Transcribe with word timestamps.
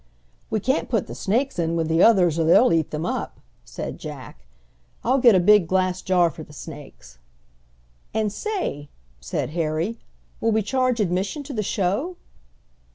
"We 0.49 0.59
can't 0.59 0.89
put 0.89 1.05
the 1.05 1.13
snakes 1.13 1.59
in 1.59 1.75
with 1.75 1.87
the 1.87 2.01
others 2.01 2.39
or 2.39 2.43
they'll 2.43 2.73
eat 2.73 2.89
them 2.89 3.05
up," 3.05 3.39
said 3.63 3.99
Jack. 3.99 4.47
"I'll 5.03 5.19
get 5.19 5.35
a 5.35 5.39
big 5.39 5.67
glass 5.67 6.01
jar 6.01 6.31
for 6.31 6.41
the 6.41 6.53
snakes." 6.53 7.19
"And 8.11 8.33
say!" 8.33 8.89
said 9.19 9.51
Harry. 9.51 9.99
"Will 10.39 10.53
we 10.53 10.63
charge 10.63 10.99
admission 10.99 11.43
to 11.43 11.53
the 11.53 11.61
show?" 11.61 12.15